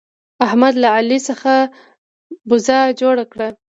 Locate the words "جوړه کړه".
3.01-3.47